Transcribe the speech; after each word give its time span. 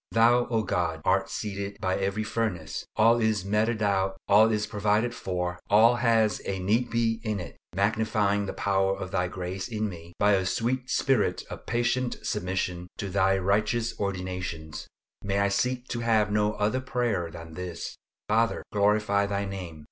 Thou, 0.09 0.47
O 0.47 0.63
God, 0.63 0.99
art 1.05 1.29
seated 1.29 1.77
by 1.79 1.95
every 1.95 2.23
furnace; 2.23 2.87
all 2.95 3.19
is 3.21 3.45
meted 3.45 3.83
out, 3.83 4.19
all 4.27 4.51
is 4.51 4.65
provided 4.65 5.13
for; 5.13 5.59
all 5.69 5.97
has 5.97 6.41
a 6.43 6.57
"need 6.57 6.89
be" 6.89 7.21
in 7.23 7.39
it! 7.39 7.55
Magnify 7.75 8.39
the 8.45 8.53
power 8.53 8.97
of 8.97 9.11
Thy 9.11 9.27
grace 9.27 9.67
in 9.67 9.87
me, 9.89 10.13
by 10.17 10.31
a 10.31 10.43
sweet 10.47 10.89
spirit 10.89 11.43
of 11.51 11.67
patient 11.67 12.17
submission 12.23 12.87
to 12.97 13.09
Thy 13.09 13.37
righteous 13.37 13.93
ordinations. 13.99 14.87
May 15.23 15.37
I 15.37 15.49
seek 15.49 15.87
to 15.89 15.99
have 15.99 16.31
no 16.31 16.53
other 16.53 16.81
prayer 16.81 17.29
than 17.29 17.53
this, 17.53 17.95
"Father, 18.27 18.63
glorify 18.71 19.27
Thy 19.27 19.45
name." 19.45 19.79